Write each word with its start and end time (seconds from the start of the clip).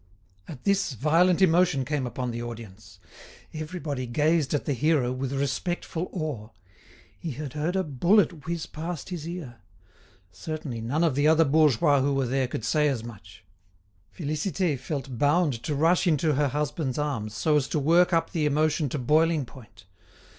At 0.47 0.63
this, 0.63 0.93
violent 0.93 1.43
emotion 1.43 1.85
came 1.85 2.07
upon 2.07 2.31
the 2.31 2.41
audience. 2.41 2.97
Everybody 3.53 4.07
gazed 4.07 4.51
at 4.55 4.65
the 4.65 4.73
hero 4.73 5.11
with 5.11 5.31
respectful 5.31 6.09
awe. 6.11 6.49
He 7.19 7.33
had 7.33 7.53
heard 7.53 7.75
a 7.75 7.83
bullet 7.83 8.47
whiz 8.47 8.65
past 8.65 9.09
his 9.09 9.27
ear! 9.29 9.57
Certainly, 10.31 10.81
none 10.81 11.03
of 11.03 11.13
the 11.13 11.27
other 11.27 11.45
bourgeois 11.45 12.01
who 12.01 12.15
were 12.15 12.25
there 12.25 12.47
could 12.47 12.65
say 12.65 12.87
as 12.87 13.03
much. 13.03 13.43
Félicité 14.17 14.75
felt 14.79 15.19
bound 15.19 15.61
to 15.61 15.75
rush 15.75 16.07
into 16.07 16.33
her 16.33 16.47
husband's 16.47 16.97
arms 16.97 17.35
so 17.35 17.55
as 17.55 17.67
to 17.67 17.77
work 17.77 18.11
up 18.11 18.31
the 18.31 18.47
emotion 18.47 18.89
to 18.89 18.97
boiling 18.97 19.45
point. 19.45 19.85